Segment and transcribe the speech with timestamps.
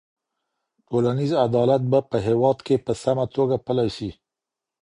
[0.87, 4.09] ټولنيز عدالت به په هيواد کي په سمه توګه پلی سي.